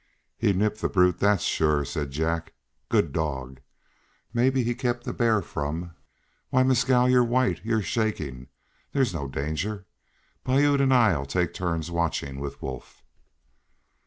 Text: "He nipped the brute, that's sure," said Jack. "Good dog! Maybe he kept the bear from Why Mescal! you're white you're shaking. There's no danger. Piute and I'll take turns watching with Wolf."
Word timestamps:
"He 0.35 0.51
nipped 0.51 0.81
the 0.81 0.89
brute, 0.89 1.19
that's 1.19 1.43
sure," 1.43 1.85
said 1.85 2.09
Jack. 2.09 2.53
"Good 2.89 3.11
dog! 3.13 3.61
Maybe 4.33 4.63
he 4.63 4.73
kept 4.73 5.03
the 5.03 5.13
bear 5.13 5.43
from 5.43 5.91
Why 6.49 6.63
Mescal! 6.63 7.07
you're 7.07 7.23
white 7.23 7.63
you're 7.63 7.83
shaking. 7.83 8.47
There's 8.93 9.13
no 9.13 9.27
danger. 9.27 9.85
Piute 10.43 10.81
and 10.81 10.91
I'll 10.91 11.27
take 11.27 11.53
turns 11.53 11.91
watching 11.91 12.39
with 12.39 12.63
Wolf." 12.63 13.03